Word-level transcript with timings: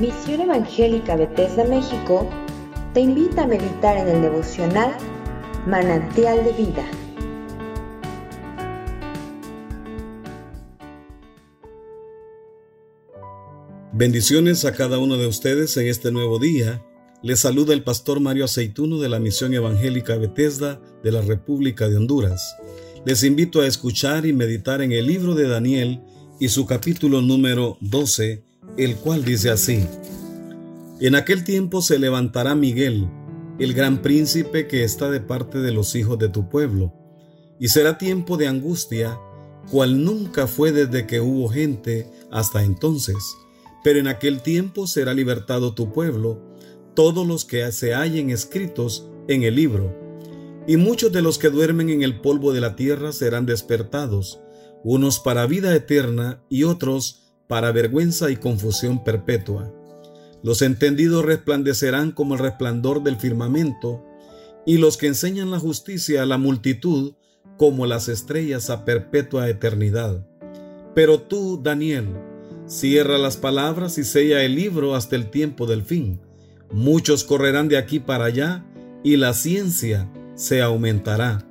Misión 0.00 0.40
Evangélica 0.40 1.14
Bethesda 1.14 1.62
México 1.64 2.26
te 2.94 3.00
invita 3.00 3.42
a 3.42 3.46
meditar 3.46 3.98
en 3.98 4.08
el 4.08 4.22
devocional 4.22 4.96
Manantial 5.66 6.42
de 6.42 6.52
Vida. 6.54 6.90
Bendiciones 13.92 14.64
a 14.64 14.72
cada 14.72 14.96
uno 14.98 15.18
de 15.18 15.26
ustedes 15.26 15.76
en 15.76 15.88
este 15.88 16.10
nuevo 16.10 16.38
día. 16.38 16.82
Les 17.22 17.40
saluda 17.40 17.74
el 17.74 17.82
pastor 17.82 18.20
Mario 18.20 18.46
Aceituno 18.46 19.00
de 19.00 19.10
la 19.10 19.20
Misión 19.20 19.52
Evangélica 19.52 20.16
Bethesda 20.16 20.80
de 21.04 21.12
la 21.12 21.20
República 21.20 21.90
de 21.90 21.98
Honduras. 21.98 22.56
Les 23.04 23.22
invito 23.22 23.60
a 23.60 23.66
escuchar 23.66 24.24
y 24.24 24.32
meditar 24.32 24.80
en 24.80 24.92
el 24.92 25.06
libro 25.06 25.34
de 25.34 25.46
Daniel 25.46 26.00
y 26.38 26.48
su 26.48 26.64
capítulo 26.64 27.20
número 27.20 27.76
12, 27.82 28.49
el 28.76 28.96
cual 28.96 29.24
dice 29.24 29.50
así. 29.50 29.86
En 31.00 31.14
aquel 31.14 31.44
tiempo 31.44 31.82
se 31.82 31.98
levantará 31.98 32.54
Miguel, 32.54 33.08
el 33.58 33.74
gran 33.74 34.02
príncipe 34.02 34.66
que 34.66 34.84
está 34.84 35.10
de 35.10 35.20
parte 35.20 35.58
de 35.58 35.72
los 35.72 35.94
hijos 35.94 36.18
de 36.18 36.28
tu 36.28 36.48
pueblo, 36.48 36.92
y 37.58 37.68
será 37.68 37.98
tiempo 37.98 38.36
de 38.36 38.48
angustia, 38.48 39.18
cual 39.70 40.04
nunca 40.04 40.46
fue 40.46 40.72
desde 40.72 41.06
que 41.06 41.20
hubo 41.20 41.48
gente 41.48 42.10
hasta 42.30 42.62
entonces. 42.64 43.16
Pero 43.84 43.98
en 43.98 44.08
aquel 44.08 44.42
tiempo 44.42 44.86
será 44.86 45.14
libertado 45.14 45.74
tu 45.74 45.92
pueblo, 45.92 46.40
todos 46.94 47.26
los 47.26 47.44
que 47.44 47.70
se 47.72 47.94
hallen 47.94 48.30
escritos 48.30 49.06
en 49.28 49.42
el 49.42 49.56
libro. 49.56 49.94
Y 50.66 50.76
muchos 50.76 51.12
de 51.12 51.22
los 51.22 51.38
que 51.38 51.50
duermen 51.50 51.88
en 51.90 52.02
el 52.02 52.20
polvo 52.20 52.52
de 52.52 52.60
la 52.60 52.76
tierra 52.76 53.12
serán 53.12 53.46
despertados, 53.46 54.40
unos 54.84 55.18
para 55.18 55.46
vida 55.46 55.74
eterna 55.74 56.42
y 56.48 56.64
otros 56.64 57.29
para 57.50 57.72
vergüenza 57.72 58.30
y 58.30 58.36
confusión 58.36 59.02
perpetua. 59.02 59.74
Los 60.40 60.62
entendidos 60.62 61.24
resplandecerán 61.24 62.12
como 62.12 62.34
el 62.34 62.40
resplandor 62.40 63.02
del 63.02 63.16
firmamento, 63.16 64.06
y 64.64 64.78
los 64.78 64.96
que 64.96 65.08
enseñan 65.08 65.50
la 65.50 65.58
justicia 65.58 66.22
a 66.22 66.26
la 66.26 66.38
multitud 66.38 67.14
como 67.56 67.86
las 67.86 68.08
estrellas 68.08 68.70
a 68.70 68.84
perpetua 68.84 69.48
eternidad. 69.48 70.24
Pero 70.94 71.22
tú, 71.22 71.60
Daniel, 71.60 72.06
cierra 72.66 73.18
las 73.18 73.36
palabras 73.36 73.98
y 73.98 74.04
sella 74.04 74.44
el 74.44 74.54
libro 74.54 74.94
hasta 74.94 75.16
el 75.16 75.28
tiempo 75.28 75.66
del 75.66 75.82
fin. 75.82 76.20
Muchos 76.70 77.24
correrán 77.24 77.66
de 77.66 77.78
aquí 77.78 77.98
para 77.98 78.26
allá, 78.26 78.64
y 79.02 79.16
la 79.16 79.34
ciencia 79.34 80.08
se 80.36 80.62
aumentará. 80.62 81.44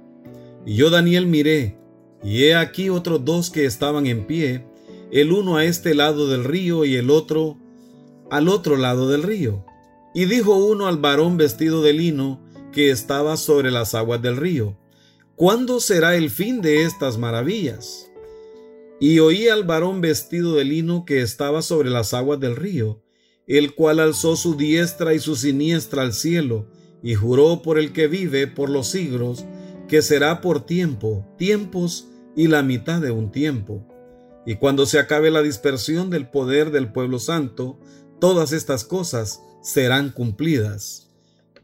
Y 0.65 0.75
yo, 0.75 0.91
Daniel, 0.91 1.27
miré, 1.27 1.77
y 2.23 2.45
he 2.45 2.55
aquí 2.55 2.89
otros 2.89 3.25
dos 3.25 3.49
que 3.49 3.65
estaban 3.65 4.05
en 4.05 4.25
pie, 4.27 4.68
el 5.11 5.31
uno 5.31 5.57
a 5.57 5.65
este 5.65 5.95
lado 5.95 6.27
del 6.27 6.43
río 6.43 6.85
y 6.85 6.95
el 6.95 7.09
otro 7.09 7.57
al 8.29 8.47
otro 8.47 8.77
lado 8.77 9.09
del 9.09 9.23
río. 9.23 9.65
Y 10.13 10.25
dijo 10.25 10.55
uno 10.55 10.87
al 10.87 10.97
varón 10.97 11.37
vestido 11.37 11.81
de 11.81 11.93
lino 11.93 12.41
que 12.71 12.91
estaba 12.91 13.37
sobre 13.37 13.71
las 13.71 13.95
aguas 13.95 14.21
del 14.21 14.37
río, 14.37 14.77
¿cuándo 15.35 15.79
será 15.79 16.15
el 16.15 16.29
fin 16.29 16.61
de 16.61 16.83
estas 16.83 17.17
maravillas? 17.17 18.11
Y 18.99 19.19
oí 19.19 19.47
al 19.47 19.63
varón 19.63 20.01
vestido 20.01 20.55
de 20.55 20.65
lino 20.65 21.05
que 21.05 21.21
estaba 21.21 21.61
sobre 21.61 21.89
las 21.89 22.13
aguas 22.13 22.39
del 22.39 22.55
río, 22.55 23.01
el 23.47 23.73
cual 23.73 23.99
alzó 23.99 24.35
su 24.35 24.55
diestra 24.55 25.13
y 25.13 25.19
su 25.19 25.35
siniestra 25.35 26.03
al 26.03 26.13
cielo, 26.13 26.67
y 27.01 27.15
juró 27.15 27.61
por 27.61 27.79
el 27.79 27.93
que 27.93 28.07
vive 28.07 28.45
por 28.45 28.69
los 28.69 28.87
siglos, 28.87 29.45
que 29.87 30.01
será 30.01 30.41
por 30.41 30.65
tiempo, 30.65 31.25
tiempos 31.37 32.09
y 32.35 32.47
la 32.47 32.61
mitad 32.61 33.01
de 33.01 33.11
un 33.11 33.31
tiempo. 33.31 33.87
Y 34.45 34.55
cuando 34.55 34.85
se 34.85 34.99
acabe 34.99 35.31
la 35.31 35.41
dispersión 35.41 36.09
del 36.09 36.27
poder 36.29 36.71
del 36.71 36.91
pueblo 36.91 37.19
santo, 37.19 37.79
todas 38.19 38.51
estas 38.51 38.83
cosas 38.83 39.41
serán 39.61 40.11
cumplidas. 40.11 41.09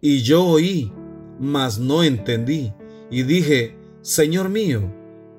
Y 0.02 0.22
yo 0.22 0.46
oí, 0.46 0.92
mas 1.40 1.80
no 1.80 2.04
entendí, 2.04 2.74
y 3.10 3.24
dije, 3.24 3.76
Señor 4.02 4.50
mío, 4.50 4.84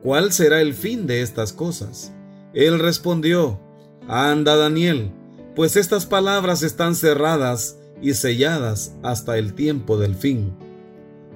¿cuál 0.03 0.33
será 0.33 0.61
el 0.61 0.75
fin 0.75 1.07
de 1.07 1.23
estas 1.23 1.53
cosas? 1.53 2.13
Él 2.53 2.79
respondió, 2.79 3.61
Anda, 4.09 4.57
Daniel, 4.57 5.13
pues 5.55 5.77
estas 5.77 6.07
palabras 6.07 6.63
están 6.63 6.95
cerradas 6.95 7.79
y 8.01 8.15
selladas 8.15 8.95
hasta 9.03 9.39
el 9.39 9.55
tiempo 9.55 9.99
del 9.99 10.15
fin. 10.15 10.55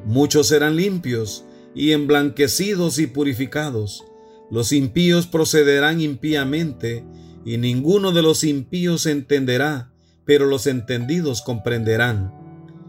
Muchos 0.04 0.48
serán 0.48 0.76
limpios 0.76 1.44
y 1.74 1.92
emblanquecidos 1.92 2.98
y 2.98 3.06
purificados. 3.06 4.04
Los 4.50 4.72
impíos 4.72 5.26
procederán 5.26 6.00
impíamente, 6.00 7.04
y 7.44 7.56
ninguno 7.56 8.12
de 8.12 8.22
los 8.22 8.44
impíos 8.44 9.06
entenderá, 9.06 9.92
pero 10.24 10.46
los 10.46 10.66
entendidos 10.66 11.40
comprenderán. 11.42 12.34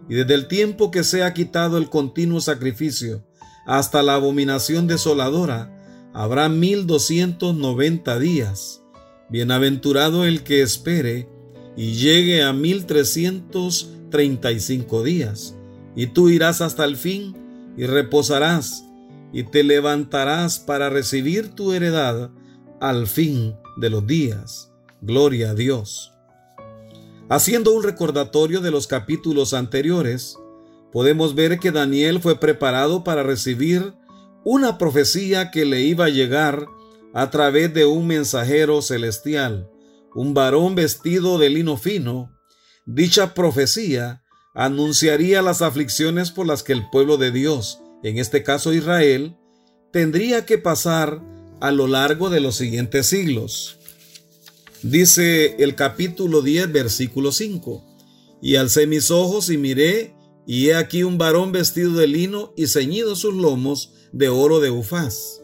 Y 0.09 0.15
desde 0.15 0.33
el 0.33 0.47
tiempo 0.47 0.91
que 0.91 1.03
se 1.03 1.23
ha 1.23 1.33
quitado 1.33 1.77
el 1.77 1.89
continuo 1.89 2.41
sacrificio 2.41 3.25
hasta 3.65 4.03
la 4.03 4.15
abominación 4.15 4.87
desoladora, 4.87 5.77
habrá 6.13 6.49
mil 6.49 6.87
doscientos 6.87 7.55
noventa 7.55 8.19
días. 8.19 8.81
Bienaventurado 9.29 10.25
el 10.25 10.43
que 10.43 10.61
espere 10.61 11.29
y 11.77 11.93
llegue 11.93 12.43
a 12.43 12.51
mil 12.51 12.85
trescientos 12.85 13.91
treinta 14.09 14.51
y 14.51 14.59
cinco 14.59 15.03
días. 15.03 15.55
Y 15.95 16.07
tú 16.07 16.29
irás 16.29 16.59
hasta 16.59 16.83
el 16.83 16.97
fin 16.97 17.37
y 17.77 17.85
reposarás 17.85 18.83
y 19.33 19.43
te 19.43 19.63
levantarás 19.63 20.59
para 20.59 20.89
recibir 20.89 21.55
tu 21.55 21.73
heredad 21.73 22.31
al 22.79 23.07
fin 23.07 23.55
de 23.77 23.89
los 23.89 24.05
días. 24.05 24.71
Gloria 25.01 25.51
a 25.51 25.53
Dios. 25.55 26.13
Haciendo 27.29 27.73
un 27.73 27.83
recordatorio 27.83 28.61
de 28.61 28.71
los 28.71 28.87
capítulos 28.87 29.53
anteriores, 29.53 30.37
podemos 30.91 31.33
ver 31.33 31.59
que 31.59 31.71
Daniel 31.71 32.19
fue 32.19 32.39
preparado 32.39 33.03
para 33.03 33.23
recibir 33.23 33.93
una 34.43 34.77
profecía 34.77 35.51
que 35.51 35.65
le 35.65 35.81
iba 35.81 36.05
a 36.05 36.09
llegar 36.09 36.67
a 37.13 37.29
través 37.29 37.73
de 37.73 37.85
un 37.85 38.07
mensajero 38.07 38.81
celestial, 38.81 39.69
un 40.13 40.33
varón 40.33 40.75
vestido 40.75 41.37
de 41.37 41.49
lino 41.49 41.77
fino. 41.77 42.37
Dicha 42.85 43.33
profecía 43.33 44.23
anunciaría 44.53 45.41
las 45.41 45.61
aflicciones 45.61 46.31
por 46.31 46.47
las 46.47 46.63
que 46.63 46.73
el 46.73 46.89
pueblo 46.89 47.17
de 47.17 47.31
Dios, 47.31 47.80
en 48.03 48.17
este 48.17 48.43
caso 48.43 48.73
Israel, 48.73 49.35
tendría 49.91 50.45
que 50.45 50.57
pasar 50.57 51.21
a 51.59 51.71
lo 51.71 51.87
largo 51.87 52.29
de 52.29 52.39
los 52.39 52.55
siguientes 52.55 53.07
siglos. 53.07 53.77
Dice 54.83 55.55
el 55.59 55.75
capítulo 55.75 56.41
10, 56.41 56.71
versículo 56.71 57.31
5. 57.31 57.85
Y 58.41 58.55
alcé 58.55 58.87
mis 58.87 59.11
ojos 59.11 59.49
y 59.49 59.57
miré, 59.57 60.15
y 60.47 60.69
he 60.69 60.75
aquí 60.75 61.03
un 61.03 61.19
varón 61.19 61.51
vestido 61.51 61.93
de 61.93 62.07
lino 62.07 62.53
y 62.57 62.67
ceñido 62.67 63.15
sus 63.15 63.35
lomos 63.35 63.93
de 64.11 64.29
oro 64.29 64.59
de 64.59 64.71
Ufaz. 64.71 65.41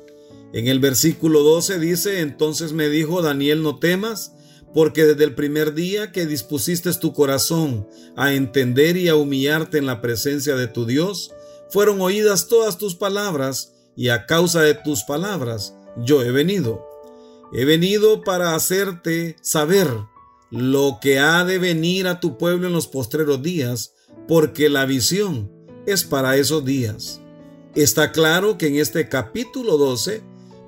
En 0.54 0.68
el 0.68 0.80
versículo 0.80 1.44
12 1.44 1.78
dice, 1.80 2.22
entonces 2.22 2.74
me 2.74 2.90
dijo 2.90 3.22
Daniel, 3.22 3.62
no 3.62 3.78
temas, 3.78 4.34
porque 4.74 5.06
desde 5.06 5.24
el 5.24 5.36
primer 5.36 5.74
día 5.74 6.12
que 6.12 6.26
dispusiste 6.26 6.92
tu 6.94 7.14
corazón 7.14 7.88
a 8.16 8.34
entender 8.34 8.98
y 8.98 9.08
a 9.08 9.16
humillarte 9.16 9.78
en 9.78 9.86
la 9.86 10.02
presencia 10.02 10.56
de 10.56 10.68
tu 10.68 10.86
Dios, 10.86 11.32
fueron 11.70 12.02
oídas 12.02 12.48
todas 12.48 12.78
tus 12.78 12.96
palabras, 12.96 13.74
y 13.96 14.10
a 14.10 14.26
causa 14.26 14.62
de 14.62 14.76
tus 14.76 15.04
palabras 15.04 15.74
yo 15.98 16.22
he 16.22 16.32
venido. 16.32 16.88
He 17.54 17.66
venido 17.66 18.24
para 18.24 18.56
hacerte 18.56 19.38
saber 19.42 19.88
lo 20.52 21.00
que 21.02 21.20
ha 21.20 21.44
de 21.44 21.58
venir 21.58 22.08
a 22.08 22.20
tu 22.20 22.38
pueblo 22.38 22.68
en 22.68 22.74
los 22.74 22.88
postreros 22.88 23.42
días, 23.42 23.94
porque 24.28 24.70
la 24.70 24.86
visión 24.86 25.52
es 25.86 26.04
para 26.04 26.38
esos 26.38 26.64
días. 26.64 27.22
Está 27.76 28.12
claro 28.12 28.58
que 28.58 28.68
en 28.68 28.76
este 28.76 29.08
capítulo 29.10 29.78
12 29.78 30.22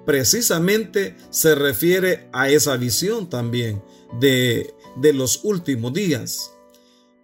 precisamente 0.06 1.16
se 1.30 1.56
refiere 1.56 2.30
a 2.32 2.50
esa 2.50 2.78
visión 2.78 3.30
también 3.30 3.84
de, 4.20 4.74
de 4.96 5.14
los 5.14 5.42
últimos 5.44 5.94
días. 5.94 6.54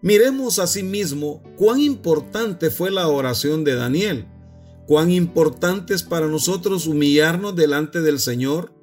Miremos 0.06 0.58
asimismo 0.60 1.44
cuán 1.58 1.82
importante 1.82 2.70
fue 2.70 2.92
la 2.92 3.10
oración 3.10 3.66
de 3.66 3.76
Daniel 3.76 4.28
cuán 4.86 5.12
importante 5.12 5.94
es 5.94 6.04
para 6.04 6.28
nosotros 6.28 6.88
humillarnos 6.88 7.56
delante 7.56 8.02
del 8.02 8.20
Señor 8.20 8.74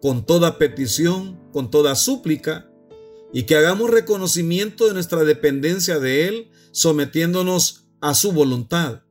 con 0.00 0.24
toda 0.24 0.58
petición, 0.58 1.38
con 1.52 1.70
toda 1.70 1.94
súplica, 1.94 2.70
y 3.32 3.44
que 3.44 3.54
hagamos 3.56 3.90
reconocimiento 3.90 4.86
de 4.86 4.94
nuestra 4.94 5.22
dependencia 5.24 5.98
de 6.00 6.26
Él, 6.26 6.50
sometiéndonos 6.72 7.84
a 8.00 8.14
su 8.14 8.32
voluntad. 8.32 9.02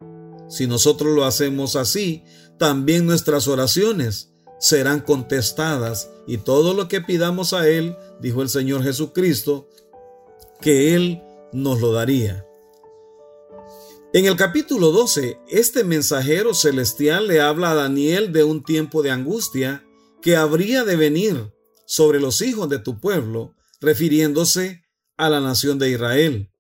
Si 0.50 0.66
nosotros 0.66 1.16
lo 1.16 1.26
hacemos 1.26 1.76
así, 1.76 2.24
también 2.58 3.06
nuestras 3.06 3.48
oraciones 3.48 4.34
serán 4.60 5.00
contestadas 5.00 6.10
y 6.28 6.38
todo 6.38 6.74
lo 6.74 6.88
que 6.88 7.02
pidamos 7.02 7.54
a 7.54 7.70
Él, 7.70 7.96
dijo 8.20 8.42
el 8.42 8.50
Señor 8.50 8.84
Jesucristo, 8.84 9.70
que 10.60 10.96
Él 10.96 11.22
nos 11.52 11.82
lo 11.82 11.92
daría. 11.92 12.46
En 14.12 14.26
el 14.26 14.36
capítulo 14.36 14.92
12, 14.92 15.40
este 15.50 15.84
mensajero 15.84 16.54
celestial 16.54 17.28
le 17.28 17.42
habla 17.42 17.72
a 17.72 17.76
Daniel 17.76 18.34
de 18.34 18.44
un 18.44 18.64
tiempo 18.64 19.04
de 19.04 19.12
angustia 19.12 19.86
que 20.22 20.36
habría 20.36 20.84
de 20.84 20.96
venir 20.96 21.54
sobre 21.86 22.20
los 22.20 22.42
hijos 22.42 22.70
de 22.70 22.80
tu 22.80 23.00
pueblo, 23.00 23.56
refiriéndose 23.80 24.84
a 25.16 25.30
la 25.30 25.42
nación 25.42 25.78
de 25.80 25.92
Israel. 25.92 26.52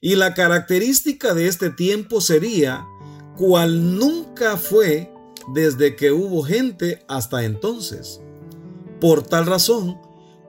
Y 0.00 0.16
la 0.16 0.34
característica 0.34 1.34
de 1.34 1.46
este 1.46 1.70
tiempo 1.70 2.20
sería 2.20 2.84
cual 3.36 3.96
nunca 3.96 4.56
fue 4.56 5.12
desde 5.54 5.96
que 5.96 6.12
hubo 6.12 6.42
gente 6.42 7.04
hasta 7.08 7.44
entonces. 7.44 8.20
Por 9.00 9.22
tal 9.22 9.46
razón, 9.46 10.00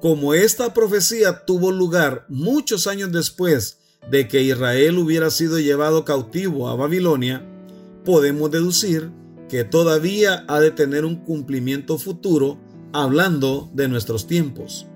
como 0.02 0.34
esta 0.34 0.74
profecía 0.74 1.46
tuvo 1.46 1.72
lugar 1.72 2.26
muchos 2.30 2.88
años 2.88 3.12
después 3.12 3.79
de 4.10 4.28
que 4.28 4.42
Israel 4.42 4.98
hubiera 4.98 5.30
sido 5.30 5.60
llevado 5.60 6.06
cautivo 6.06 6.70
a 6.70 6.76
Babilonia, 6.76 7.46
podemos 8.06 8.50
deducir 8.52 9.12
que 9.50 9.64
todavía 9.64 10.46
ha 10.48 10.60
de 10.60 10.72
tener 10.72 11.06
un 11.06 11.18
cumplimiento 11.18 11.98
futuro 11.98 12.58
hablando 12.94 13.70
de 13.74 13.88
nuestros 13.88 14.28
tiempos. 14.28 14.88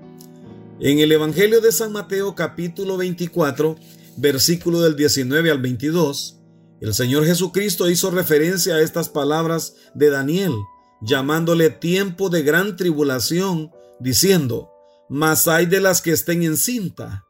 En 0.80 0.98
el 0.98 1.12
Evangelio 1.12 1.60
de 1.60 1.72
San 1.72 1.92
Mateo 1.92 2.34
capítulo 2.34 2.96
24, 2.96 3.76
versículo 4.16 4.80
del 4.80 4.96
19 4.96 5.50
al 5.50 5.60
22, 5.60 6.40
el 6.80 6.94
Señor 6.94 7.24
Jesucristo 7.24 7.88
hizo 7.88 8.10
referencia 8.10 8.74
a 8.74 8.80
estas 8.80 9.08
palabras 9.08 9.74
de 9.94 10.10
Daniel, 10.10 10.52
llamándole 11.00 11.70
tiempo 11.70 12.28
de 12.28 12.42
gran 12.42 12.76
tribulación, 12.76 13.70
diciendo, 14.00 14.70
mas 15.08 15.46
hay 15.48 15.66
de 15.66 15.80
las 15.80 16.02
que 16.02 16.12
estén 16.12 16.42
en 16.42 16.56
cinta, 16.56 17.24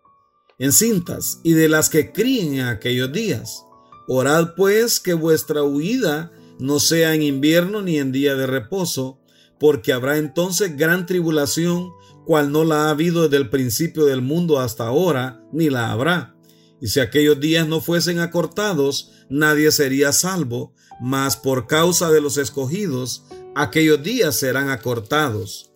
en 0.59 0.73
cintas, 0.73 1.41
y 1.43 1.53
de 1.53 1.69
las 1.69 1.89
que 1.89 2.13
críen 2.13 2.55
en 2.55 2.67
aquellos 2.67 3.13
días. 3.13 3.65
Orad 4.07 4.55
pues 4.57 5.01
que 5.01 5.15
vuestra 5.15 5.63
huida 5.63 6.33
no 6.59 6.79
sea 6.79 7.15
en 7.15 7.23
invierno 7.23 7.83
ni 7.83 7.99
en 7.99 8.13
día 8.13 8.35
de 8.35 8.47
reposo, 8.47 9.19
porque 9.59 9.93
habrá 9.93 10.19
entonces 10.19 10.77
gran 10.77 11.07
tribulación, 11.07 11.91
cual 12.27 12.53
no 12.53 12.65
la 12.65 12.87
ha 12.87 12.91
habido 12.91 13.25
desde 13.25 13.37
el 13.37 13.51
principio 13.51 14.05
del 14.05 14.23
mundo 14.23 14.61
hasta 14.61 14.87
ahora, 14.87 15.43
ni 15.53 15.71
la 15.71 15.91
habrá. 15.91 16.37
Y 16.81 16.89
si 16.89 17.01
aquellos 17.01 17.41
días 17.41 17.67
no 17.67 17.81
fuesen 17.81 18.19
acortados, 18.19 19.13
nadie 19.29 19.71
sería 19.73 20.13
salvo, 20.13 20.75
mas 21.01 21.37
por 21.37 21.67
causa 21.67 22.11
de 22.11 22.21
los 22.21 22.37
escogidos, 22.37 23.25
aquellos 23.55 24.03
días 24.03 24.37
serán 24.37 24.69
acortados. 24.69 25.74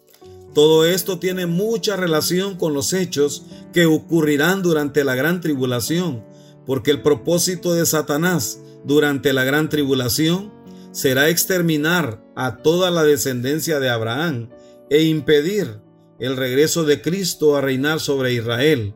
Todo 0.55 0.85
esto 0.85 1.19
tiene 1.19 1.47
mucha 1.47 1.97
relación 1.97 2.57
con 2.57 2.75
los 2.75 2.93
hechos 2.93 3.45
que 3.73 3.87
ocurrirán 3.87 4.63
durante 4.63 5.05
la 5.05 5.15
gran 5.15 5.41
tribulación, 5.41 6.25
porque 6.67 6.91
el 6.91 7.03
propósito 7.03 7.75
de 7.75 7.87
Satanás 7.87 8.61
durante 8.85 9.33
la 9.33 9.45
gran 9.45 9.69
tribulación 9.69 10.53
será 10.93 11.29
exterminar 11.29 12.23
a 12.35 12.59
toda 12.59 12.91
la 12.91 13.05
descendencia 13.05 13.79
de 13.79 13.91
Abraham 13.91 14.51
e 14.91 15.03
impedir 15.05 15.81
el 16.19 16.37
regreso 16.37 16.85
de 16.85 17.01
Cristo 17.03 17.57
a 17.57 17.61
reinar 17.61 18.01
sobre 18.01 18.33
Israel. 18.33 18.95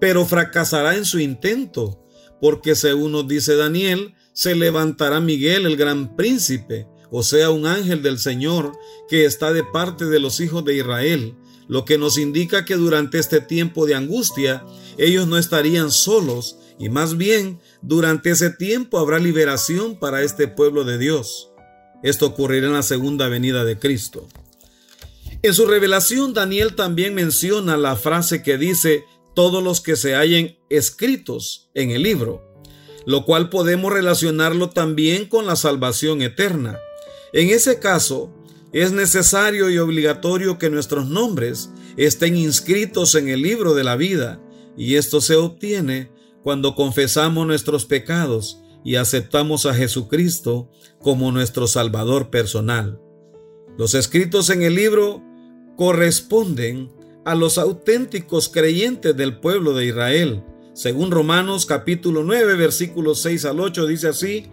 Pero 0.00 0.24
fracasará 0.26 0.96
en 0.96 1.04
su 1.04 1.18
intento, 1.20 2.04
porque 2.40 2.74
según 2.74 3.12
nos 3.12 3.28
dice 3.28 3.56
Daniel, 3.56 4.14
se 4.32 4.54
levantará 4.54 5.20
Miguel 5.20 5.66
el 5.66 5.76
gran 5.76 6.16
príncipe, 6.16 6.86
o 7.10 7.22
sea, 7.22 7.50
un 7.50 7.66
ángel 7.66 8.02
del 8.02 8.18
Señor 8.18 8.72
que 9.08 9.24
está 9.24 9.52
de 9.52 9.64
parte 9.64 10.04
de 10.06 10.20
los 10.20 10.40
hijos 10.40 10.64
de 10.64 10.76
Israel, 10.76 11.34
lo 11.68 11.84
que 11.84 11.98
nos 11.98 12.18
indica 12.18 12.64
que 12.64 12.76
durante 12.76 13.18
este 13.18 13.40
tiempo 13.40 13.86
de 13.86 13.94
angustia 13.94 14.64
ellos 14.96 15.26
no 15.26 15.38
estarían 15.38 15.90
solos 15.90 16.56
y 16.78 16.88
más 16.88 17.16
bien 17.16 17.60
durante 17.82 18.30
ese 18.30 18.50
tiempo 18.50 18.98
habrá 18.98 19.18
liberación 19.18 19.98
para 19.98 20.22
este 20.22 20.48
pueblo 20.48 20.84
de 20.84 20.98
Dios. 20.98 21.50
Esto 22.02 22.26
ocurrirá 22.26 22.68
en 22.68 22.74
la 22.74 22.82
segunda 22.82 23.28
venida 23.28 23.64
de 23.64 23.78
Cristo. 23.78 24.28
En 25.42 25.54
su 25.54 25.66
revelación 25.66 26.34
Daniel 26.34 26.74
también 26.74 27.14
menciona 27.14 27.76
la 27.76 27.96
frase 27.96 28.42
que 28.42 28.58
dice 28.58 29.04
todos 29.34 29.62
los 29.62 29.80
que 29.80 29.96
se 29.96 30.14
hallen 30.14 30.58
escritos 30.68 31.70
en 31.74 31.90
el 31.90 32.02
libro, 32.02 32.42
lo 33.06 33.24
cual 33.24 33.50
podemos 33.50 33.92
relacionarlo 33.92 34.70
también 34.70 35.26
con 35.26 35.46
la 35.46 35.54
salvación 35.54 36.22
eterna. 36.22 36.78
En 37.32 37.50
ese 37.50 37.78
caso, 37.78 38.32
es 38.72 38.92
necesario 38.92 39.70
y 39.70 39.78
obligatorio 39.78 40.58
que 40.58 40.70
nuestros 40.70 41.08
nombres 41.08 41.70
estén 41.96 42.36
inscritos 42.36 43.14
en 43.14 43.28
el 43.28 43.42
libro 43.42 43.74
de 43.74 43.84
la 43.84 43.96
vida, 43.96 44.40
y 44.76 44.96
esto 44.96 45.20
se 45.20 45.36
obtiene 45.36 46.10
cuando 46.42 46.74
confesamos 46.74 47.46
nuestros 47.46 47.84
pecados 47.84 48.62
y 48.84 48.96
aceptamos 48.96 49.66
a 49.66 49.74
Jesucristo 49.74 50.70
como 51.00 51.32
nuestro 51.32 51.66
Salvador 51.66 52.30
personal. 52.30 53.00
Los 53.76 53.94
escritos 53.94 54.50
en 54.50 54.62
el 54.62 54.74
libro 54.74 55.22
corresponden 55.76 56.90
a 57.24 57.34
los 57.34 57.58
auténticos 57.58 58.48
creyentes 58.48 59.16
del 59.16 59.38
pueblo 59.40 59.74
de 59.74 59.86
Israel. 59.86 60.42
Según 60.74 61.10
Romanos 61.10 61.66
capítulo 61.66 62.22
9 62.22 62.54
versículos 62.54 63.20
6 63.22 63.44
al 63.44 63.60
8 63.60 63.86
dice 63.86 64.08
así, 64.08 64.46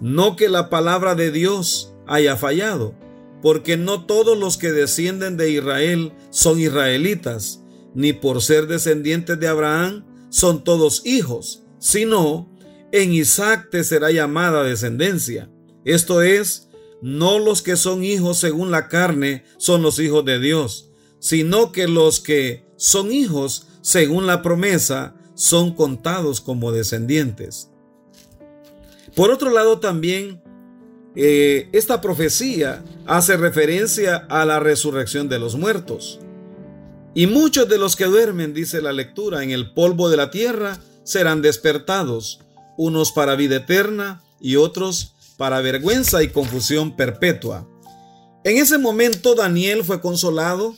no 0.00 0.36
que 0.36 0.48
la 0.48 0.70
palabra 0.70 1.14
de 1.14 1.30
Dios 1.30 1.91
haya 2.06 2.36
fallado, 2.36 2.94
porque 3.42 3.76
no 3.76 4.06
todos 4.06 4.38
los 4.38 4.56
que 4.56 4.72
descienden 4.72 5.36
de 5.36 5.50
Israel 5.50 6.12
son 6.30 6.60
israelitas, 6.60 7.62
ni 7.94 8.12
por 8.12 8.42
ser 8.42 8.66
descendientes 8.66 9.38
de 9.38 9.48
Abraham 9.48 10.04
son 10.30 10.64
todos 10.64 11.04
hijos, 11.04 11.64
sino 11.78 12.48
en 12.92 13.12
Isaac 13.12 13.68
te 13.70 13.84
será 13.84 14.10
llamada 14.10 14.62
descendencia. 14.62 15.50
Esto 15.84 16.22
es, 16.22 16.68
no 17.00 17.38
los 17.38 17.62
que 17.62 17.76
son 17.76 18.04
hijos 18.04 18.38
según 18.38 18.70
la 18.70 18.88
carne 18.88 19.44
son 19.58 19.82
los 19.82 19.98
hijos 19.98 20.24
de 20.24 20.38
Dios, 20.38 20.90
sino 21.18 21.72
que 21.72 21.88
los 21.88 22.20
que 22.20 22.64
son 22.76 23.12
hijos 23.12 23.66
según 23.80 24.26
la 24.26 24.42
promesa 24.42 25.14
son 25.34 25.74
contados 25.74 26.40
como 26.40 26.72
descendientes. 26.72 27.70
Por 29.14 29.30
otro 29.30 29.50
lado 29.50 29.78
también, 29.78 30.41
eh, 31.14 31.68
esta 31.72 32.00
profecía 32.00 32.82
hace 33.06 33.36
referencia 33.36 34.16
a 34.28 34.44
la 34.44 34.60
resurrección 34.60 35.28
de 35.28 35.38
los 35.38 35.56
muertos. 35.56 36.20
Y 37.14 37.26
muchos 37.26 37.68
de 37.68 37.78
los 37.78 37.96
que 37.96 38.06
duermen, 38.06 38.54
dice 38.54 38.80
la 38.80 38.92
lectura, 38.92 39.42
en 39.42 39.50
el 39.50 39.72
polvo 39.74 40.08
de 40.08 40.16
la 40.16 40.30
tierra, 40.30 40.78
serán 41.04 41.42
despertados, 41.42 42.40
unos 42.78 43.12
para 43.12 43.36
vida 43.36 43.56
eterna 43.56 44.22
y 44.40 44.56
otros 44.56 45.14
para 45.36 45.60
vergüenza 45.60 46.22
y 46.22 46.28
confusión 46.28 46.96
perpetua. 46.96 47.68
En 48.44 48.56
ese 48.56 48.78
momento 48.78 49.34
Daniel 49.34 49.84
fue 49.84 50.00
consolado 50.00 50.76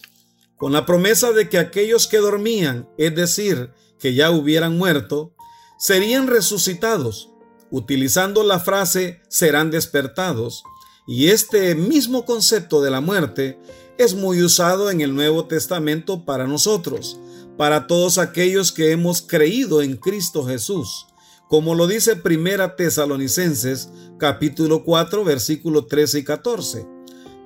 con 0.57 0.73
la 0.73 0.87
promesa 0.87 1.33
de 1.33 1.49
que 1.49 1.59
aquellos 1.59 2.07
que 2.07 2.19
dormían, 2.19 2.89
es 2.99 3.15
decir, 3.15 3.71
que 3.99 4.15
ya 4.15 4.31
hubieran 4.31 4.77
muerto, 4.77 5.35
serían 5.79 6.27
resucitados, 6.27 7.31
utilizando 7.75 8.45
la 8.45 8.61
frase 8.61 9.21
serán 9.29 9.73
despertados, 9.73 10.63
y 11.09 11.31
este 11.31 11.75
mismo 11.75 12.25
concepto 12.25 12.81
de 12.81 12.91
la 12.93 13.01
muerte 13.01 13.59
es 13.99 14.15
muy 14.15 14.45
usado 14.45 14.93
en 14.93 15.01
el 15.01 15.13
Nuevo 15.13 15.47
Testamento 15.47 16.25
para 16.25 16.47
nosotros, 16.47 17.19
para 17.59 17.89
todos 17.89 18.19
aquellos 18.19 18.71
que 18.71 18.93
hemos 18.93 19.23
creído 19.23 19.83
en 19.83 19.97
Cristo 19.97 20.45
Jesús, 20.45 21.07
como 21.49 21.75
lo 21.75 21.89
dice 21.89 22.15
Primera 22.15 22.77
Tesalonicenses 22.77 23.89
capítulo 24.19 24.85
4 24.85 25.25
versículo 25.25 25.87
13 25.87 26.21
y 26.21 26.25
14. 26.25 26.87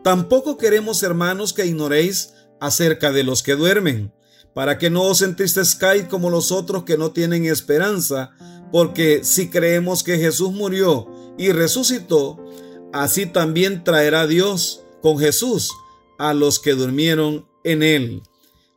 Tampoco 0.05 0.59
queremos, 0.59 1.03
hermanos, 1.03 1.55
que 1.55 1.65
ignoréis 1.65 2.35
acerca 2.61 3.13
de 3.13 3.25
los 3.25 3.43
que 3.43 3.55
duermen, 3.55 4.13
para 4.59 4.77
que 4.77 4.91
no 4.91 5.05
os 5.05 5.23
entristezcáis 5.23 6.09
como 6.09 6.31
los 6.31 6.51
otros 6.51 6.83
que 6.83 6.99
no 6.99 7.13
tienen 7.13 7.45
esperanza, 7.45 8.33
porque 8.73 9.21
si 9.23 9.51
creemos 9.51 10.03
que 10.03 10.19
Jesús 10.19 10.51
murió 10.51 11.07
y 11.39 11.53
resucitó, 11.53 12.45
así 12.93 13.27
también 13.27 13.85
traerá 13.85 14.27
Dios 14.27 14.83
con 15.01 15.17
Jesús 15.17 15.71
a 16.19 16.35
los 16.35 16.59
que 16.59 16.73
durmieron 16.73 17.47
en 17.63 17.85
él. 17.85 18.23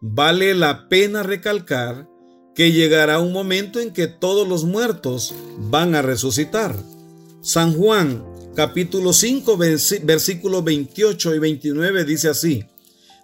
Vale 0.01 0.53
la 0.53 0.88
pena 0.88 1.23
recalcar 1.23 2.07
que 2.53 2.71
llegará 2.71 3.17
un 3.17 3.33
momento 3.33 3.79
en 3.79 3.91
que 3.91 4.05
todos 4.05 4.47
los 4.47 4.65
muertos 4.65 5.33
van 5.57 5.95
a 5.95 6.03
resucitar. 6.03 6.75
San 7.41 7.73
Juan 7.73 8.23
capítulo 8.55 9.13
5 9.13 9.57
versículos 10.03 10.63
28 10.63 11.33
y 11.33 11.39
29 11.39 12.05
dice 12.05 12.29
así, 12.29 12.65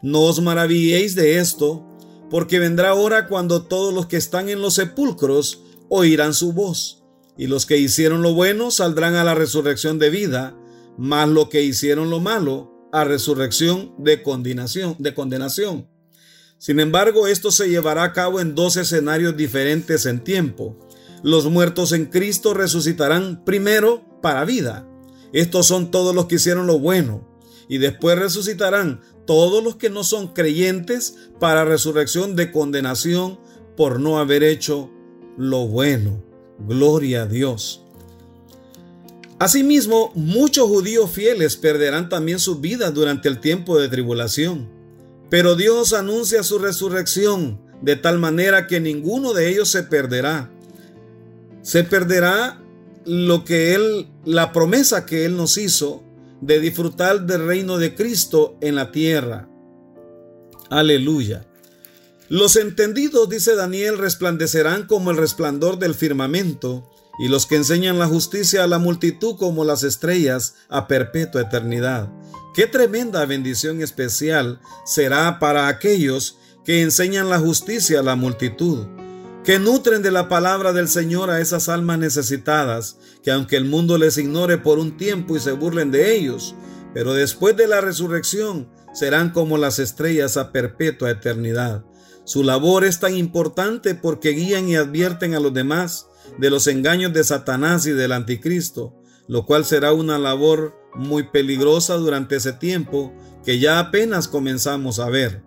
No 0.02 0.22
os 0.22 0.42
maravilléis 0.42 1.14
de 1.14 1.38
esto, 1.38 1.87
porque 2.30 2.60
vendrá 2.60 2.94
hora 2.94 3.28
cuando 3.28 3.64
todos 3.64 3.94
los 3.94 4.08
que 4.08 4.18
están 4.18 4.50
en 4.50 4.62
los 4.62 4.76
sepulcros 4.76 5.64
oirán 5.90 6.34
su 6.34 6.54
voz, 6.54 7.04
y 7.38 7.48
los 7.48 7.66
que 7.66 7.78
hicieron 7.78 8.22
lo 8.22 8.34
bueno 8.34 8.72
saldrán 8.72 9.16
a 9.16 9.24
la 9.24 9.36
resurrección 9.36 10.00
de 10.00 10.10
vida, 10.10 10.56
mas 10.98 11.30
los 11.30 11.50
que 11.50 11.62
hicieron 11.62 12.10
lo 12.10 12.20
malo 12.20 12.90
a 12.92 13.04
resurrección 13.04 13.94
de 13.98 14.24
condenación, 14.24 14.96
de 15.00 15.14
condenación. 15.14 15.88
Sin 16.58 16.80
embargo, 16.80 17.28
esto 17.28 17.52
se 17.52 17.70
llevará 17.70 18.04
a 18.04 18.14
cabo 18.14 18.40
en 18.40 18.56
dos 18.56 18.78
escenarios 18.78 19.38
diferentes 19.38 20.08
en 20.08 20.24
tiempo. 20.24 20.76
Los 21.22 21.46
muertos 21.46 21.92
en 21.92 22.06
Cristo 22.06 22.54
resucitarán 22.56 23.46
primero 23.46 24.04
para 24.22 24.46
vida. 24.46 24.88
Estos 25.34 25.68
son 25.68 25.92
todos 25.92 26.16
los 26.16 26.26
que 26.26 26.36
hicieron 26.36 26.66
lo 26.66 26.80
bueno. 26.80 27.28
Y 27.70 27.78
después 27.78 28.18
resucitarán 28.18 29.02
todos 29.28 29.64
los 29.64 29.76
que 29.76 29.92
no 29.92 30.04
son 30.04 30.30
creyentes 30.30 31.30
para 31.40 31.66
resurrección 31.66 32.36
de 32.36 32.52
condenación 32.52 33.40
por 33.76 34.00
no 34.00 34.18
haber 34.18 34.42
hecho 34.42 34.90
lo 35.38 35.68
bueno. 35.68 36.24
Gloria 36.68 37.24
a 37.24 37.26
Dios. 37.28 37.84
Asimismo, 39.38 40.12
muchos 40.16 40.68
judíos 40.68 41.12
fieles 41.12 41.58
perderán 41.58 42.10
también 42.10 42.40
sus 42.40 42.60
vidas 42.60 42.92
durante 42.96 43.30
el 43.30 43.40
tiempo 43.40 43.80
de 43.80 43.88
tribulación. 43.88 44.68
Pero 45.30 45.56
Dios 45.56 45.94
anuncia 45.94 46.42
su 46.42 46.58
resurrección 46.58 47.62
de 47.82 47.96
tal 47.96 48.18
manera 48.18 48.66
que 48.66 48.80
ninguno 48.80 49.34
de 49.34 49.50
ellos 49.50 49.70
se 49.70 49.84
perderá. 49.84 50.50
Se 51.62 51.84
perderá 51.84 52.60
lo 53.06 53.44
que 53.44 53.76
él 53.76 54.08
la 54.26 54.52
promesa 54.52 55.06
que 55.06 55.26
él 55.26 55.38
nos 55.38 55.58
hizo 55.58 56.04
de 56.42 56.60
disfrutar 56.60 57.26
del 57.26 57.46
reino 57.46 57.78
de 57.78 57.96
Cristo 57.96 58.58
en 58.62 58.76
la 58.76 58.92
tierra. 58.92 59.50
Aleluya. 60.70 61.48
Los 62.30 62.58
entendidos, 62.58 63.30
dice 63.30 63.56
Daniel, 63.56 63.98
resplandecerán 63.98 64.86
como 64.86 65.12
el 65.12 65.18
resplandor 65.18 65.80
del 65.80 65.96
firmamento 65.96 66.90
y 67.20 67.30
los 67.30 67.46
que 67.46 67.56
enseñan 67.56 67.98
la 67.98 68.08
justicia 68.08 68.64
a 68.64 68.68
la 68.68 68.80
multitud 68.80 69.38
como 69.38 69.64
las 69.64 69.84
estrellas 69.84 70.56
a 70.70 70.88
perpetua 70.88 71.42
eternidad. 71.42 72.10
Qué 72.54 72.68
tremenda 72.68 73.26
bendición 73.26 73.82
especial 73.82 74.60
será 74.86 75.40
para 75.40 75.68
aquellos 75.68 76.38
que 76.66 76.82
enseñan 76.82 77.30
la 77.30 77.40
justicia 77.40 78.02
a 78.02 78.04
la 78.04 78.16
multitud, 78.16 78.88
que 79.48 79.60
nutren 79.60 80.02
de 80.02 80.12
la 80.12 80.28
palabra 80.28 80.74
del 80.74 80.90
Señor 80.90 81.30
a 81.30 81.40
esas 81.40 81.70
almas 81.70 81.98
necesitadas, 82.00 82.98
que 83.24 83.32
aunque 83.32 83.56
el 83.56 83.64
mundo 83.64 83.98
les 83.98 84.18
ignore 84.18 84.58
por 84.58 84.78
un 84.78 84.98
tiempo 84.98 85.38
y 85.38 85.40
se 85.40 85.54
burlen 85.54 85.90
de 85.90 86.18
ellos, 86.18 86.54
pero 86.94 87.14
después 87.14 87.56
de 87.56 87.66
la 87.66 87.80
resurrección 87.80 88.70
serán 88.94 89.30
como 89.30 89.58
las 89.58 89.80
estrellas 89.80 90.36
a 90.36 90.52
perpetua 90.52 91.12
eternidad. 91.12 91.86
Su 92.26 92.44
labor 92.44 92.84
es 92.84 93.00
tan 93.00 93.16
importante 93.16 93.96
porque 93.96 94.32
guían 94.32 94.68
y 94.68 94.76
advierten 94.76 95.34
a 95.34 95.40
los 95.40 95.54
demás 95.54 96.08
de 96.38 96.50
los 96.50 96.68
engaños 96.68 97.14
de 97.14 97.24
Satanás 97.24 97.86
y 97.86 97.92
del 97.92 98.12
anticristo, 98.12 98.96
lo 99.30 99.46
cual 99.46 99.64
será 99.64 99.94
una 99.94 100.20
labor 100.20 100.76
muy 100.94 101.30
peligrosa 101.30 101.94
durante 101.94 102.36
ese 102.36 102.52
tiempo 102.52 103.14
que 103.46 103.60
ya 103.60 103.80
apenas 103.80 104.28
comenzamos 104.28 105.00
a 105.00 105.10
ver. 105.10 105.42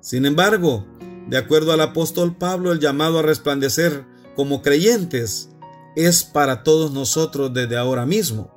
Sin 0.00 0.24
embargo, 0.24 0.86
de 1.26 1.36
acuerdo 1.36 1.72
al 1.72 1.80
apóstol 1.80 2.36
Pablo, 2.36 2.72
el 2.72 2.78
llamado 2.78 3.18
a 3.18 3.22
resplandecer 3.22 4.04
como 4.36 4.62
creyentes 4.62 5.50
es 5.96 6.24
para 6.24 6.62
todos 6.62 6.92
nosotros 6.92 7.52
desde 7.52 7.76
ahora 7.76 8.06
mismo. 8.06 8.54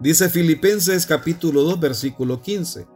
Dice 0.00 0.28
Filipenses 0.28 1.06
capítulo 1.06 1.62
2 1.62 1.80
versículo 1.80 2.42
15, 2.42 2.86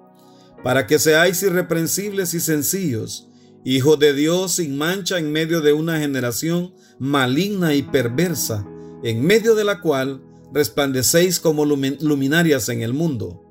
para 0.63 0.87
que 0.87 0.99
seáis 0.99 1.43
irreprensibles 1.43 2.35
y 2.35 2.41
sencillos, 2.41 3.29
hijos 3.65 3.99
de 3.99 4.13
Dios 4.13 4.53
sin 4.53 4.77
mancha 4.77 5.19
en 5.19 5.33
medio 5.33 5.61
de 5.61 5.73
una 5.73 5.99
generación 5.99 6.75
maligna 6.99 7.75
y 7.75 7.83
perversa, 7.83 8.67
en 9.03 9.25
medio 9.25 9.55
de 9.55 9.65
la 9.65 9.81
cual 9.81 10.23
resplandecéis 10.53 11.41
como 11.41 11.65
luminarias 11.65 12.69
en 12.69 12.83
el 12.83 12.93
mundo. 12.93 13.43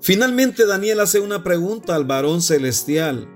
Finalmente 0.00 0.66
Daniel 0.66 1.00
hace 1.00 1.20
una 1.20 1.42
pregunta 1.42 1.94
al 1.94 2.04
varón 2.04 2.42
celestial 2.42 3.28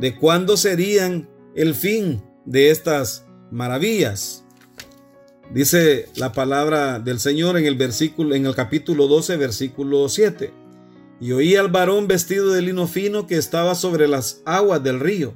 de 0.00 0.16
cuándo 0.16 0.56
serían 0.56 1.28
el 1.54 1.74
fin 1.74 2.22
de 2.44 2.70
estas 2.70 3.26
maravillas. 3.50 4.44
Dice 5.52 6.08
la 6.16 6.32
palabra 6.32 6.98
del 6.98 7.20
Señor 7.20 7.58
en 7.58 7.66
el 7.66 7.76
versículo 7.76 8.34
en 8.34 8.46
el 8.46 8.54
capítulo 8.54 9.06
12 9.06 9.36
versículo 9.36 10.08
7. 10.08 10.52
Y 11.20 11.32
oí 11.32 11.54
al 11.54 11.68
varón 11.68 12.08
vestido 12.08 12.52
de 12.52 12.62
lino 12.62 12.86
fino 12.86 13.26
que 13.26 13.36
estaba 13.36 13.74
sobre 13.74 14.08
las 14.08 14.42
aguas 14.46 14.82
del 14.82 15.00
río 15.00 15.34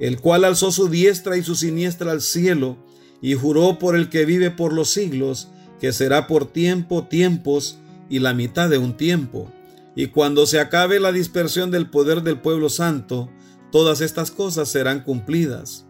el 0.00 0.20
cual 0.20 0.44
alzó 0.44 0.72
su 0.72 0.88
diestra 0.88 1.36
y 1.36 1.42
su 1.42 1.54
siniestra 1.54 2.12
al 2.12 2.20
cielo, 2.20 2.76
y 3.22 3.34
juró 3.34 3.78
por 3.78 3.96
el 3.96 4.10
que 4.10 4.24
vive 4.24 4.50
por 4.50 4.72
los 4.72 4.90
siglos, 4.90 5.48
que 5.80 5.92
será 5.92 6.26
por 6.26 6.46
tiempo, 6.46 7.04
tiempos 7.04 7.78
y 8.10 8.18
la 8.18 8.34
mitad 8.34 8.68
de 8.68 8.78
un 8.78 8.96
tiempo. 8.96 9.50
Y 9.94 10.08
cuando 10.08 10.46
se 10.46 10.60
acabe 10.60 11.00
la 11.00 11.12
dispersión 11.12 11.70
del 11.70 11.88
poder 11.88 12.22
del 12.22 12.38
pueblo 12.38 12.68
santo, 12.68 13.30
todas 13.76 14.00
estas 14.00 14.30
cosas 14.30 14.70
serán 14.70 15.00
cumplidas. 15.00 15.84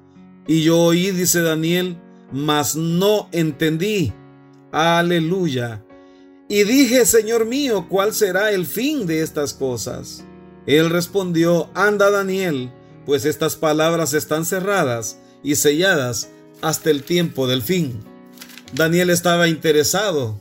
Y 0.49 0.65
yo 0.65 0.77
oí, 0.77 1.13
dice 1.13 1.41
Daniel, 1.41 1.97
mas 2.33 2.75
no 2.75 3.29
entendí. 3.31 4.13
Aleluya. 4.73 5.85
Y 6.49 6.65
dije, 6.65 7.07
Señor 7.07 7.47
mío, 7.47 7.87
¿cuál 7.89 8.13
será 8.13 8.51
el 8.51 8.67
fin 8.67 9.07
de 9.07 9.23
estas 9.23 9.55
cosas? 9.55 10.25
Él 10.67 10.91
respondió, 10.91 11.71
anda 11.75 12.11
Daniel, 12.11 12.73
pues 13.05 13.25
estas 13.25 13.55
palabras 13.55 14.15
están 14.15 14.45
cerradas 14.45 15.21
y 15.45 15.55
selladas 15.55 16.31
hasta 16.63 16.91
el 16.91 17.05
tiempo 17.05 17.47
del 17.47 17.63
fin. 17.63 18.01
Daniel 18.73 19.11
estaba 19.11 19.47
interesado 19.47 20.41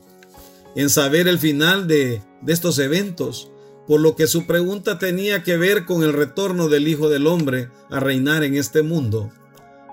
en 0.75 0.89
saber 0.89 1.27
el 1.27 1.37
final 1.37 1.87
de, 1.87 2.23
de 2.41 2.53
estos 2.53 2.79
eventos, 2.79 3.51
por 3.87 4.01
lo 4.01 4.15
que 4.15 4.27
su 4.27 4.45
pregunta 4.45 4.97
tenía 4.97 5.43
que 5.43 5.57
ver 5.57 5.85
con 5.85 6.03
el 6.03 6.13
retorno 6.13 6.69
del 6.69 6.87
Hijo 6.87 7.09
del 7.09 7.27
Hombre 7.27 7.69
a 7.89 7.99
reinar 7.99 8.43
en 8.43 8.55
este 8.55 8.81
mundo. 8.81 9.31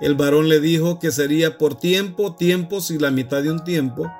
El 0.00 0.14
varón 0.14 0.48
le 0.48 0.60
dijo 0.60 0.98
que 0.98 1.10
sería 1.12 1.58
por 1.58 1.78
tiempo, 1.78 2.34
tiempos 2.34 2.90
y 2.90 2.98
la 2.98 3.10
mitad 3.10 3.42
de 3.42 3.52
un 3.52 3.64
tiempo, 3.64 4.10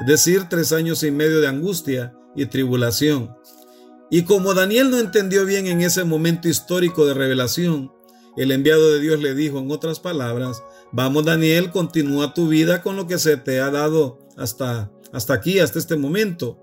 es 0.00 0.06
decir, 0.06 0.46
tres 0.48 0.72
años 0.72 1.02
y 1.02 1.10
medio 1.10 1.40
de 1.40 1.48
angustia 1.48 2.14
y 2.34 2.46
tribulación. 2.46 3.36
Y 4.10 4.22
como 4.22 4.54
Daniel 4.54 4.90
no 4.90 4.98
entendió 4.98 5.44
bien 5.44 5.66
en 5.66 5.82
ese 5.82 6.04
momento 6.04 6.48
histórico 6.48 7.06
de 7.06 7.14
revelación, 7.14 7.92
el 8.36 8.52
enviado 8.52 8.92
de 8.92 9.00
Dios 9.00 9.20
le 9.20 9.34
dijo 9.34 9.58
en 9.58 9.70
otras 9.70 10.00
palabras, 10.00 10.62
vamos 10.92 11.24
Daniel, 11.24 11.70
continúa 11.70 12.34
tu 12.34 12.48
vida 12.48 12.82
con 12.82 12.96
lo 12.96 13.06
que 13.06 13.18
se 13.18 13.36
te 13.36 13.60
ha 13.60 13.70
dado 13.70 14.18
hasta, 14.36 14.90
hasta 15.12 15.34
aquí, 15.34 15.58
hasta 15.58 15.78
este 15.78 15.96
momento. 15.96 16.58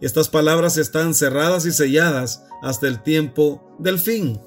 Estas 0.00 0.28
palabras 0.28 0.78
están 0.78 1.14
cerradas 1.14 1.66
y 1.66 1.72
selladas 1.72 2.44
hasta 2.62 2.88
el 2.88 3.02
tiempo 3.02 3.76
del 3.78 3.98
fin. 3.98 4.40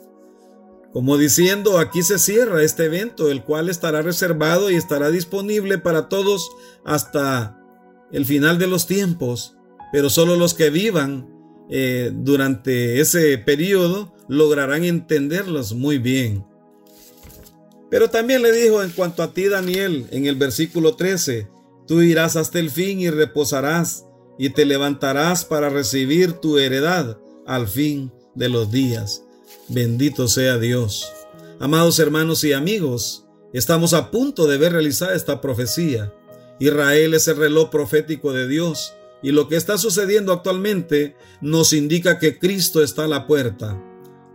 Como 0.91 1.17
diciendo, 1.17 1.79
aquí 1.79 2.03
se 2.03 2.19
cierra 2.19 2.63
este 2.63 2.85
evento, 2.85 3.29
el 3.29 3.43
cual 3.43 3.69
estará 3.69 4.01
reservado 4.01 4.69
y 4.69 4.75
estará 4.75 5.09
disponible 5.09 5.77
para 5.77 6.09
todos 6.09 6.49
hasta 6.85 7.59
el 8.11 8.25
final 8.25 8.59
de 8.59 8.67
los 8.67 8.85
tiempos, 8.85 9.55
pero 9.91 10.09
solo 10.09 10.35
los 10.35 10.53
que 10.53 10.69
vivan 10.69 11.29
eh, 11.69 12.11
durante 12.13 12.99
ese 12.99 13.37
periodo 13.39 14.13
lograrán 14.27 14.83
entenderlos 14.83 15.73
muy 15.73 15.97
bien. 15.97 16.45
Pero 17.89 18.09
también 18.09 18.41
le 18.41 18.51
dijo 18.51 18.81
en 18.83 18.89
cuanto 18.91 19.23
a 19.23 19.33
ti, 19.33 19.45
Daniel, 19.45 20.07
en 20.11 20.25
el 20.25 20.35
versículo 20.35 20.95
13, 20.95 21.47
tú 21.87 22.01
irás 22.01 22.35
hasta 22.35 22.59
el 22.59 22.71
fin 22.71 22.99
y 22.99 23.09
reposarás 23.09 24.05
y 24.37 24.49
te 24.49 24.65
levantarás 24.65 25.45
para 25.45 25.69
recibir 25.69 26.33
tu 26.33 26.57
heredad 26.57 27.17
al 27.45 27.67
fin 27.67 28.11
de 28.35 28.49
los 28.49 28.71
días. 28.71 29.23
Bendito 29.69 30.27
sea 30.27 30.57
Dios. 30.57 31.11
Amados 31.59 31.99
hermanos 31.99 32.43
y 32.43 32.53
amigos, 32.53 33.25
estamos 33.53 33.93
a 33.93 34.11
punto 34.11 34.47
de 34.47 34.57
ver 34.57 34.73
realizada 34.73 35.15
esta 35.15 35.39
profecía. 35.41 36.13
Israel 36.59 37.13
es 37.13 37.27
el 37.27 37.37
reloj 37.37 37.69
profético 37.69 38.33
de 38.33 38.47
Dios 38.47 38.93
y 39.21 39.31
lo 39.31 39.47
que 39.47 39.55
está 39.55 39.77
sucediendo 39.77 40.33
actualmente 40.33 41.15
nos 41.41 41.73
indica 41.73 42.19
que 42.19 42.39
Cristo 42.39 42.83
está 42.83 43.05
a 43.05 43.07
la 43.07 43.27
puerta. 43.27 43.81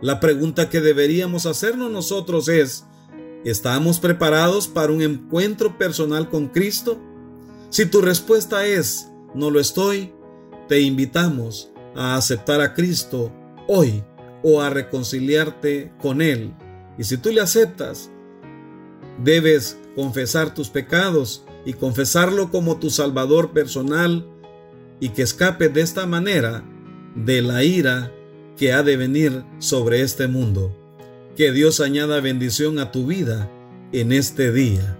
La 0.01 0.19
pregunta 0.19 0.69
que 0.69 0.81
deberíamos 0.81 1.45
hacernos 1.45 1.91
nosotros 1.91 2.47
es, 2.47 2.85
¿Estamos 3.45 3.99
preparados 3.99 4.67
para 4.67 4.91
un 4.91 5.01
encuentro 5.01 5.77
personal 5.77 6.29
con 6.29 6.49
Cristo? 6.49 6.99
Si 7.69 7.85
tu 7.85 8.01
respuesta 8.01 8.65
es 8.65 9.08
no 9.33 9.51
lo 9.51 9.59
estoy, 9.59 10.13
te 10.67 10.81
invitamos 10.81 11.71
a 11.95 12.15
aceptar 12.15 12.61
a 12.61 12.73
Cristo 12.73 13.31
hoy 13.67 14.03
o 14.43 14.61
a 14.61 14.69
reconciliarte 14.69 15.91
con 16.01 16.21
Él. 16.21 16.53
Y 16.97 17.03
si 17.03 17.17
tú 17.17 17.31
le 17.31 17.41
aceptas, 17.41 18.09
debes 19.23 19.77
confesar 19.95 20.53
tus 20.53 20.69
pecados 20.69 21.43
y 21.65 21.73
confesarlo 21.73 22.51
como 22.51 22.77
tu 22.77 22.89
Salvador 22.89 23.51
personal 23.51 24.27
y 24.99 25.09
que 25.09 25.21
escape 25.21 25.69
de 25.69 25.81
esta 25.81 26.05
manera 26.05 26.63
de 27.15 27.41
la 27.41 27.63
ira 27.63 28.11
que 28.57 28.73
ha 28.73 28.83
de 28.83 28.97
venir 28.97 29.43
sobre 29.59 30.01
este 30.01 30.27
mundo. 30.27 30.75
Que 31.35 31.51
Dios 31.51 31.79
añada 31.79 32.19
bendición 32.19 32.79
a 32.79 32.91
tu 32.91 33.05
vida 33.07 33.49
en 33.91 34.11
este 34.11 34.51
día. 34.51 34.97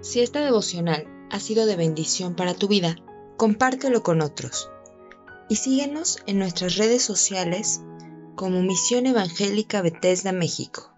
Si 0.00 0.20
esta 0.20 0.40
devocional 0.44 1.06
ha 1.30 1.40
sido 1.40 1.66
de 1.66 1.76
bendición 1.76 2.34
para 2.34 2.54
tu 2.54 2.68
vida, 2.68 2.96
compártelo 3.40 4.02
con 4.02 4.20
otros. 4.20 4.68
Y 5.48 5.56
síguenos 5.56 6.18
en 6.26 6.38
nuestras 6.38 6.76
redes 6.76 7.02
sociales 7.02 7.80
como 8.34 8.60
Misión 8.60 9.06
Evangélica 9.06 9.80
Bethesda 9.80 10.30
México. 10.30 10.89